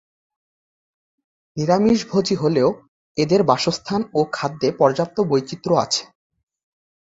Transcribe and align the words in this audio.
নিরামিষভোজী 1.57 2.35
হলেও 2.35 2.69
এদের 3.17 3.41
বাসস্থান 3.43 4.01
ও 4.13 4.19
খাদ্যে 4.31 4.69
পর্যাপ্ত 4.71 5.17
বৈচিত্র্য 5.21 5.75
আছে। 5.77 6.03